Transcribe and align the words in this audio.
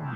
No 0.00 0.06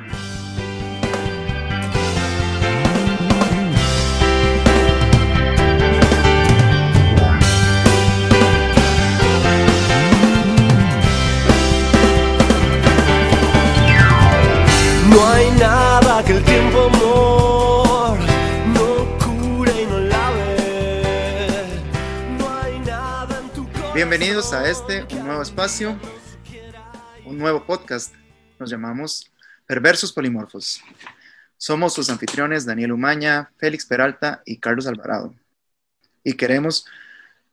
hay 15.28 15.50
nada 15.58 16.24
que 16.24 16.32
el 16.32 16.44
tiempo 16.44 16.84
amor 16.84 18.18
no 18.72 19.18
cure 19.18 19.82
y 19.82 19.86
no 19.86 19.98
lave. 20.00 20.56
No 22.38 22.50
hay 22.58 22.78
nada. 22.80 23.42
Bienvenidos 23.94 24.54
a 24.54 24.66
este, 24.70 25.04
un 25.14 25.26
nuevo 25.26 25.42
espacio, 25.42 25.98
un 27.26 27.36
nuevo 27.36 27.66
podcast. 27.66 28.14
Nos 28.58 28.70
llamamos 28.70 29.33
Perversos 29.66 30.12
Polimorfos. 30.12 30.82
Somos 31.56 31.94
sus 31.94 32.10
anfitriones 32.10 32.66
Daniel 32.66 32.92
Umaña, 32.92 33.50
Félix 33.56 33.86
Peralta 33.86 34.42
y 34.44 34.58
Carlos 34.58 34.86
Alvarado. 34.86 35.34
Y 36.22 36.34
queremos 36.34 36.86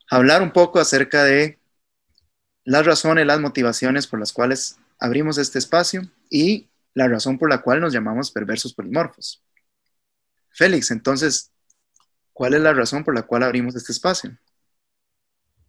hablar 0.10 0.42
un 0.42 0.52
poco 0.52 0.80
acerca 0.80 1.24
de 1.24 1.60
las 2.64 2.86
razones, 2.86 3.26
las 3.26 3.40
motivaciones 3.40 4.08
por 4.08 4.20
las 4.20 4.34
cuales 4.34 4.78
abrimos 5.00 5.38
este 5.38 5.60
espacio 5.60 6.04
y 6.30 6.68
la 6.94 7.08
razón 7.08 7.38
por 7.38 7.50
la 7.50 7.62
cual 7.62 7.80
nos 7.80 7.94
llamamos 7.94 8.32
Perversos 8.32 8.74
Polimorfos. 8.74 9.41
Félix, 10.50 10.91
entonces, 10.91 11.52
¿cuál 12.34 12.54
es 12.54 12.62
la 12.62 12.74
razón 12.74 13.04
por 13.05 13.16
la 13.16 13.24
cual 13.24 13.44
abrimos 13.44 13.76
este 13.76 13.94
espacio? 13.94 14.38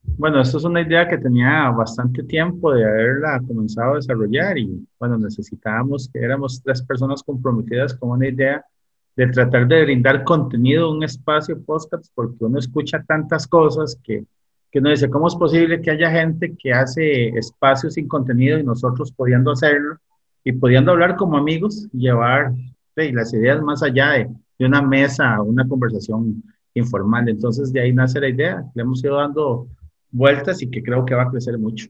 Bueno, 0.05 0.41
esto 0.41 0.59
es 0.59 0.65
una 0.65 0.81
idea 0.83 1.09
que 1.09 1.17
tenía 1.17 1.71
bastante 1.71 2.23
tiempo 2.25 2.73
de 2.73 2.85
haberla 2.85 3.41
comenzado 3.47 3.93
a 3.93 3.97
desarrollar 3.97 4.59
y 4.59 4.87
bueno, 4.99 5.17
necesitábamos 5.17 6.09
que 6.13 6.19
éramos 6.21 6.61
tres 6.63 6.83
personas 6.83 7.23
comprometidas 7.23 7.95
con 7.95 8.11
una 8.11 8.29
idea 8.29 8.65
de 9.17 9.27
tratar 9.29 9.67
de 9.69 9.83
brindar 9.83 10.25
contenido, 10.25 10.91
un 10.91 11.03
espacio 11.05 11.61
podcast, 11.63 12.07
porque 12.15 12.45
uno 12.45 12.59
escucha 12.59 13.03
tantas 13.07 13.47
cosas 13.47 13.99
que, 14.03 14.25
que 14.71 14.79
uno 14.81 14.91
dice, 14.91 15.09
¿cómo 15.09 15.29
es 15.29 15.37
posible 15.37 15.81
que 15.81 15.91
haya 15.91 16.11
gente 16.11 16.55
que 16.57 16.73
hace 16.73 17.29
espacios 17.31 17.95
sin 17.95 18.09
contenido 18.09 18.59
y 18.59 18.65
nosotros 18.65 19.13
pudiendo 19.13 19.53
hacerlo 19.53 19.99
y 20.45 20.53
pudiendo 20.53 20.93
hablar 20.93 21.17
como 21.17 21.37
amigos, 21.37 21.89
llevar 21.93 22.53
sí, 22.97 23.13
las 23.13 23.33
ideas 23.35 23.63
más 23.63 23.83
allá 23.83 24.11
de, 24.11 24.29
de 24.59 24.67
una 24.67 24.83
mesa, 24.83 25.41
una 25.43 25.67
conversación 25.67 26.43
informal? 26.75 27.29
Entonces 27.29 27.73
de 27.73 27.81
ahí 27.81 27.93
nace 27.93 28.21
la 28.21 28.29
idea, 28.29 28.65
le 28.75 28.83
hemos 28.83 29.03
ido 29.05 29.17
dando 29.17 29.69
vueltas 30.13 30.63
y 30.63 30.71
que 30.71 30.83
creo 30.83 31.05
que 31.05 31.15
va 31.15 31.23
a 31.25 31.31
crecer 31.31 31.59
mucho. 31.59 31.89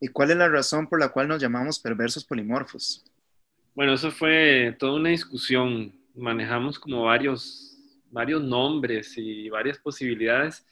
¿Y 0.00 0.08
cuál 0.08 0.30
es 0.30 0.36
la 0.36 0.48
razón 0.48 0.86
por 0.86 1.00
la 1.00 1.08
cual 1.08 1.28
nos 1.28 1.40
llamamos 1.40 1.80
Perversos 1.80 2.24
Polimorfos? 2.24 3.04
Bueno, 3.74 3.94
eso 3.94 4.10
fue 4.10 4.76
toda 4.78 4.94
una 4.94 5.08
discusión. 5.08 5.92
Manejamos 6.14 6.78
como 6.78 7.04
varios, 7.04 7.76
varios 8.10 8.42
nombres 8.42 9.14
y 9.16 9.48
varias 9.48 9.78
posibilidades. 9.78 10.64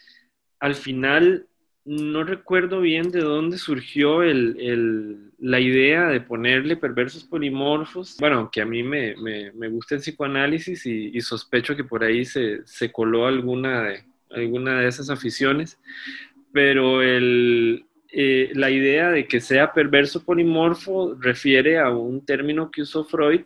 Al 0.60 0.74
final, 0.74 1.48
no 1.84 2.22
recuerdo 2.22 2.80
bien 2.80 3.10
de 3.10 3.20
dónde 3.20 3.58
surgió 3.58 4.22
el, 4.22 4.56
el, 4.60 5.32
la 5.38 5.58
idea 5.58 6.06
de 6.08 6.20
ponerle 6.20 6.76
perversos 6.76 7.24
polimorfos. 7.24 8.18
Bueno, 8.20 8.50
que 8.52 8.60
a 8.60 8.66
mí 8.66 8.82
me, 8.82 9.16
me, 9.16 9.50
me 9.52 9.68
gusta 9.68 9.96
el 9.96 10.00
psicoanálisis 10.00 10.86
y, 10.86 11.10
y, 11.16 11.20
sospecho 11.20 11.74
que 11.74 11.84
por 11.84 12.04
ahí 12.04 12.24
se, 12.24 12.64
se 12.66 12.92
coló 12.92 13.26
alguna 13.26 13.82
de, 13.82 14.04
alguna 14.34 14.80
de 14.80 14.88
esas 14.88 15.10
aficiones, 15.10 15.78
pero 16.52 17.02
el, 17.02 17.84
eh, 18.10 18.50
la 18.54 18.70
idea 18.70 19.10
de 19.10 19.26
que 19.26 19.40
sea 19.40 19.72
perverso 19.72 20.24
polimorfo 20.24 21.16
refiere 21.18 21.78
a 21.78 21.90
un 21.90 22.24
término 22.24 22.70
que 22.70 22.82
usó 22.82 23.04
Freud 23.04 23.44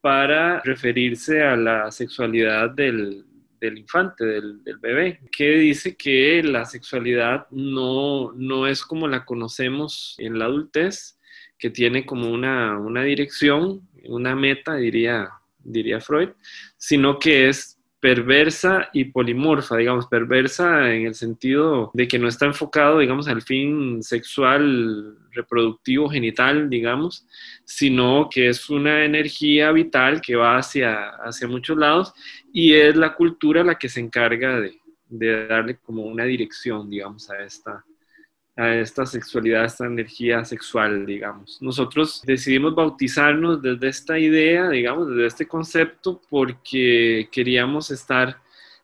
para 0.00 0.60
referirse 0.60 1.42
a 1.42 1.56
la 1.56 1.90
sexualidad 1.90 2.70
del, 2.70 3.24
del 3.60 3.78
infante, 3.78 4.24
del, 4.24 4.62
del, 4.62 4.78
bebé, 4.78 5.20
que 5.32 5.50
dice 5.56 5.96
que 5.96 6.42
la 6.42 6.64
sexualidad 6.64 7.46
no, 7.50 8.32
no 8.34 8.66
es 8.66 8.82
como 8.82 9.08
la 9.08 9.24
conocemos 9.24 10.14
en 10.18 10.38
la 10.38 10.44
adultez, 10.44 11.18
que 11.58 11.70
tiene 11.70 12.06
como 12.06 12.30
una, 12.30 12.78
una 12.78 13.02
dirección, 13.02 13.88
una 14.04 14.36
meta, 14.36 14.76
diría, 14.76 15.30
diría 15.58 16.00
Freud, 16.00 16.30
sino 16.76 17.18
que 17.18 17.48
es 17.48 17.77
perversa 18.00 18.88
y 18.92 19.06
polimorfa, 19.06 19.76
digamos, 19.76 20.06
perversa 20.06 20.94
en 20.94 21.06
el 21.06 21.14
sentido 21.14 21.90
de 21.94 22.06
que 22.06 22.18
no 22.18 22.28
está 22.28 22.46
enfocado, 22.46 23.00
digamos, 23.00 23.26
al 23.28 23.42
fin 23.42 24.02
sexual, 24.02 25.16
reproductivo, 25.32 26.08
genital, 26.08 26.70
digamos, 26.70 27.26
sino 27.64 28.28
que 28.30 28.48
es 28.48 28.70
una 28.70 29.04
energía 29.04 29.72
vital 29.72 30.20
que 30.20 30.36
va 30.36 30.58
hacia, 30.58 31.08
hacia 31.24 31.48
muchos 31.48 31.76
lados 31.76 32.12
y 32.52 32.74
es 32.74 32.94
la 32.96 33.14
cultura 33.14 33.64
la 33.64 33.76
que 33.76 33.88
se 33.88 34.00
encarga 34.00 34.60
de, 34.60 34.78
de 35.08 35.46
darle 35.46 35.76
como 35.78 36.04
una 36.04 36.24
dirección, 36.24 36.88
digamos, 36.88 37.28
a 37.30 37.42
esta, 37.42 37.84
a 38.58 38.74
esta 38.74 39.06
sexualidad, 39.06 39.62
a 39.62 39.66
esta 39.66 39.86
energía 39.86 40.44
sexual, 40.44 41.06
digamos. 41.06 41.62
Nosotros 41.62 42.20
decidimos 42.26 42.74
bautizarnos 42.74 43.62
desde 43.62 43.88
esta 43.88 44.18
idea, 44.18 44.68
digamos, 44.68 45.08
desde 45.08 45.26
este 45.26 45.46
concepto, 45.46 46.20
porque 46.28 47.28
queríamos 47.30 47.92
estar 47.92 48.40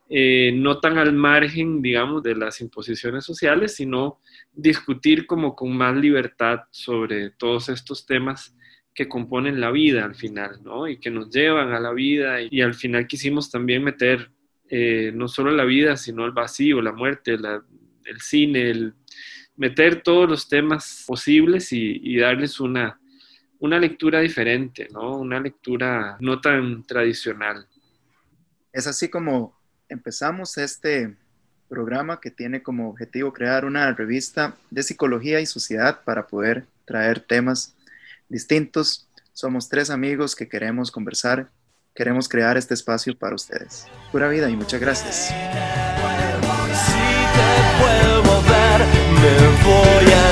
eh, 0.08 0.52
no 0.54 0.78
tan 0.78 0.96
al 0.96 1.12
margen, 1.12 1.82
digamos, 1.82 2.22
de 2.22 2.36
las 2.36 2.60
imposiciones 2.60 3.24
sociales, 3.24 3.74
sino 3.74 4.20
discutir 4.52 5.26
como 5.26 5.56
con 5.56 5.76
más 5.76 5.96
libertad 5.96 6.60
sobre 6.70 7.30
todos 7.30 7.68
estos 7.68 8.06
temas 8.06 8.56
que 8.94 9.08
componen 9.08 9.60
la 9.60 9.72
vida 9.72 10.04
al 10.04 10.14
final, 10.14 10.60
¿no? 10.62 10.86
Y 10.86 10.98
que 11.00 11.10
nos 11.10 11.30
llevan 11.30 11.72
a 11.72 11.80
la 11.80 11.92
vida 11.92 12.40
y, 12.40 12.60
al 12.60 12.74
final 12.74 13.08
quisimos 13.08 13.50
también 13.50 13.82
meter 13.82 14.30
eh, 14.68 15.10
no 15.12 15.26
solo 15.26 15.50
la 15.50 15.64
vida, 15.64 15.96
sino 15.96 16.24
el 16.26 16.30
vacío, 16.30 16.80
la 16.80 16.92
muerte, 16.92 17.36
la, 17.36 17.60
el 18.04 18.20
cine, 18.20 18.70
el 18.70 18.94
meter 19.56 20.02
todos 20.02 20.28
los 20.28 20.48
temas 20.48 21.04
posibles 21.06 21.72
y, 21.72 22.00
y 22.02 22.18
darles 22.18 22.60
una, 22.60 22.98
una 23.58 23.78
lectura 23.78 24.20
diferente, 24.20 24.88
¿no? 24.92 25.16
Una 25.16 25.40
lectura 25.40 26.16
no 26.20 26.40
tan 26.40 26.84
tradicional. 26.84 27.66
Es 28.72 28.86
así 28.86 29.08
como 29.08 29.56
empezamos 29.88 30.58
este 30.58 31.16
programa 31.68 32.20
que 32.20 32.30
tiene 32.30 32.62
como 32.62 32.90
objetivo 32.90 33.32
crear 33.32 33.64
una 33.64 33.92
revista 33.92 34.54
de 34.70 34.82
psicología 34.82 35.40
y 35.40 35.46
sociedad 35.46 36.02
para 36.04 36.26
poder 36.26 36.66
traer 36.84 37.20
temas 37.20 37.74
distintos. 38.28 39.08
Somos 39.32 39.68
tres 39.68 39.90
amigos 39.90 40.36
que 40.36 40.48
queremos 40.48 40.90
conversar, 40.90 41.48
queremos 41.94 42.28
crear 42.28 42.56
este 42.56 42.74
espacio 42.74 43.16
para 43.16 43.34
ustedes. 43.34 43.86
Pura 44.12 44.28
vida 44.28 44.50
y 44.50 44.56
muchas 44.56 44.80
gracias. 44.80 45.32
Me 49.24 49.48
voy 49.62 50.12
a 50.12 50.23